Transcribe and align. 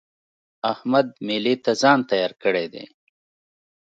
احمد 0.71 1.07
مېلې 1.25 1.55
ته 1.63 1.71
ځان 1.81 1.99
تيار 2.09 2.31
کړی 2.43 2.65
دی. 2.73 2.85